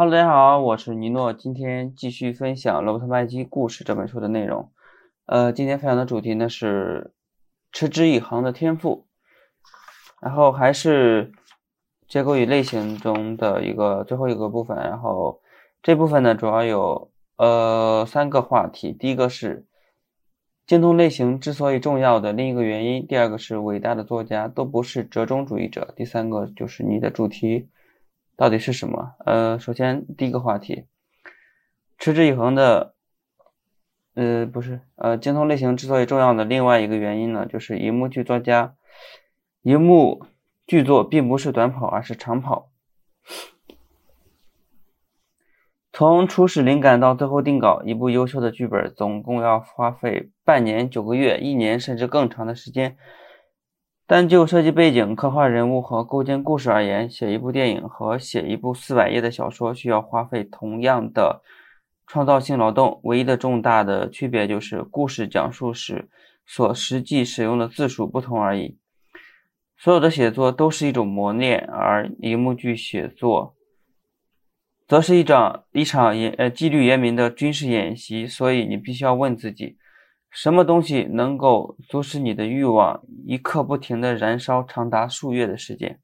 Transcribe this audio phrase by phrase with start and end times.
[0.00, 4.70] Hello，大家好，我是尼诺，今天继续分享《罗伯特麦基故事》这本书的内容。
[5.26, 7.12] 呃，今天分享的主题呢是
[7.72, 9.08] 持之以恒的天赋，
[10.20, 11.32] 然后还是
[12.06, 14.76] 结构与类型中的一个最后一个部分。
[14.76, 15.40] 然后
[15.82, 19.66] 这部分呢主要有呃三个话题，第一个是
[20.64, 27.68] 精通类型之所以重要的另一个原因，第二个是伟大的作家都不是折中主义者，第三个就是你的主题。
[28.38, 29.16] 到底是什么？
[29.26, 30.84] 呃，首先第一个话题，
[31.98, 32.94] 持之以恒的，
[34.14, 38.76] 呃，不是，呃，精通类型之所以重要的另外一个原因呢，就是银幕剧作家，
[39.62, 40.24] 银幕
[40.68, 42.70] 剧作并不是短跑，而是长跑。
[45.92, 52.96] 从初始灵感到最后定稿，一部优秀的剧本总共要花费半年、九个月、一年，甚至更长的时间。
[54.10, 61.42] 但就设计背景、刻画人物和构建故事而言，写一部电影和写一部四百页的小说需要花费同样的
[62.06, 63.00] 创造性劳动。
[63.04, 66.08] 唯一的重大的区别就是，故事讲述时
[66.46, 68.78] 所实际使用的字数不同而已。
[69.76, 73.54] 所有的写作都是一种磨练，而荧幕剧写作
[74.86, 78.26] 则是一场一场严呃纪律严明的军事演习。
[78.26, 79.76] 所以，你必须要问自己。
[80.30, 85.98] 什么东西能够阻止你的欲望一刻不停的燃烧长达数月的时间？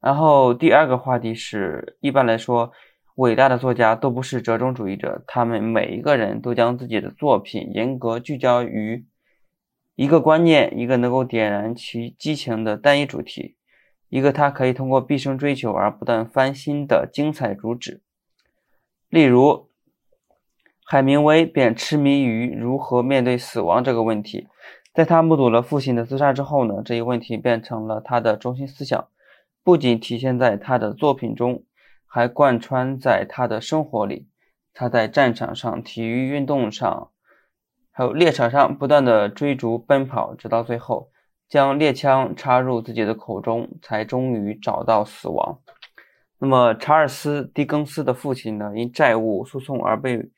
[0.00, 2.72] 然后第二个话题是，一般来说，
[3.16, 9.04] 伟大的作家都不是折中主义者，他们每一个人都将自己的作品严格聚焦于
[9.94, 13.54] 一个观念，一个能够点燃其激情的单一主题，
[14.08, 18.00] 一个他可以通过毕生追求而不断翻新的精彩主旨。
[19.08, 19.68] 例如。
[20.84, 24.48] 海明威便痴迷于如何面对死亡这个问题。
[24.92, 29.08] 在他目睹了父亲的自杀之后呢，这一问题变成了他的中心思想，
[29.64, 31.64] 不仅体现在他的作品中，
[32.06, 34.28] 还贯穿在他的生活里。
[34.74, 37.10] 他在战场上、体育运动上，
[37.90, 41.10] 还有猎场上不断的追逐奔跑，直到最后
[41.48, 45.60] 将猎枪插入自己的口中，才终于找到死亡。
[46.38, 50.28] 那么，查尔斯·狄更斯的父亲呢，因债务诉讼而被。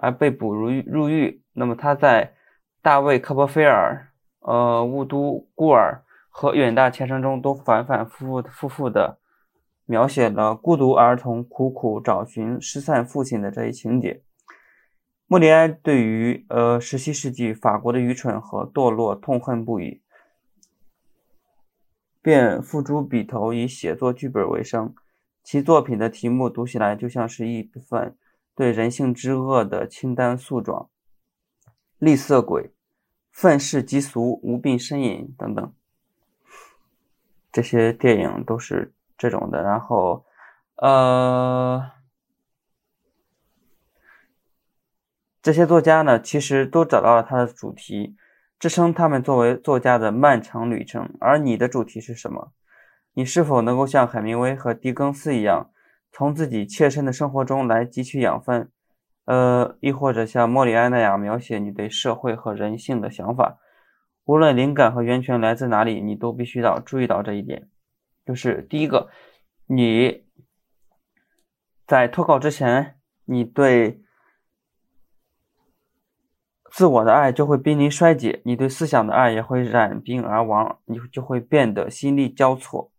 [0.00, 1.42] 而被捕入入狱。
[1.52, 2.34] 那么他在
[2.80, 9.18] 大卫·科波菲尔、呃雾都孤儿和远大前程中都反反复复复复的
[9.84, 14.22] 描写了孤独儿童苦苦找寻失散父亲的这一情节。
[15.26, 20.00] 莫里埃对于呃十七世纪法国的愚蠢和堕落痛恨不已，
[22.22, 24.94] 便付诸笔头以写作剧本为生。
[25.42, 28.16] 其作品的题目读起来就像是一份。
[28.58, 30.90] 对人性之恶的清单诉状，
[31.98, 32.72] 吝啬鬼、
[33.30, 35.72] 愤世嫉俗、无病呻吟等等，
[37.52, 39.62] 这些电影都是这种的。
[39.62, 40.24] 然后，
[40.74, 41.88] 呃，
[45.40, 48.16] 这些作家呢，其实都找到了他的主题，
[48.58, 51.14] 支撑他们作为作家的漫长旅程。
[51.20, 52.52] 而你的主题是什么？
[53.12, 55.70] 你是否能够像海明威和狄更斯一样？
[56.10, 58.70] 从自己切身的生活中来汲取养分，
[59.24, 63.58] 呃，亦或者像莫里埃那样描写你对社会和人性的想法，
[64.24, 67.68] 无论灵感和源泉来自哪里，你都必须要注意到这一点。
[68.26, 69.08] 就是第一个，
[69.66, 70.24] 你
[71.86, 74.02] 在脱稿之前，你对
[76.70, 82.90] 自我的爱就会濒临衰竭，你对思想的爱也会染病而亡，你就会变得心力交瘁。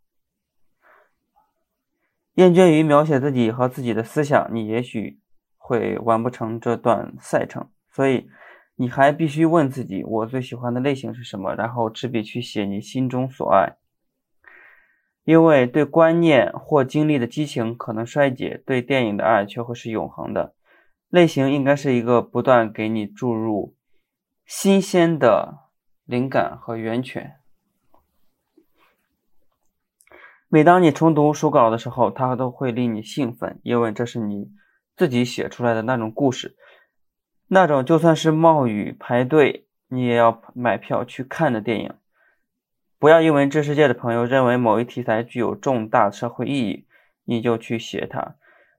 [2.40, 5.20] 厌倦于描写自己和自己的思想，你也许
[5.58, 7.70] 会完不成这段赛程。
[7.92, 8.30] 所以，
[8.78, 11.54] 你还必须问自己：我最喜欢的类型是什么？
[11.54, 13.76] 然后执笔去写你心中所爱。
[15.26, 20.56] 因为对观念或经历的激情可能衰竭，对电影的爱却会是永恒的。
[21.10, 23.76] 类型应该是一个不断给你注入
[24.46, 25.66] 新鲜的
[26.06, 27.39] 灵感和源泉。
[30.52, 34.50] 每当你重读书稿的时候，它都会令你兴奋，因为这是你
[34.98, 36.58] 自己写出来的那种故事，
[37.48, 41.94] 那种就算是冒雨排队，你也要买票去看的电影。
[42.98, 46.88] 不要因为这世界的朋友认为某一题材具有重大社会意义，
[47.26, 48.34] 你就去写它；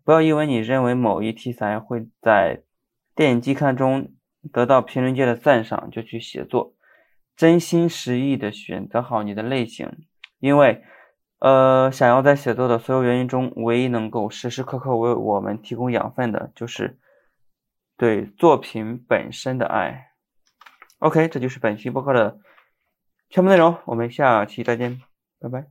[0.04, 2.64] 不要因为你认为某一题材会在
[3.14, 4.10] 电影季刊中
[4.52, 6.74] 得到评论界的赞赏，就去写作。
[7.36, 9.88] 真心实意的选择好你的类型，
[10.40, 10.82] 因为。
[11.40, 16.98] 呃，想要在写作的所有原因中，唯一能够时时刻刻为我们提供养分的，就是
[17.96, 20.12] 对作品本身的爱。
[20.98, 22.38] OK，这就是本期播客的
[23.30, 25.00] 全部内容，我们下期再见，
[25.40, 25.66] 拜拜。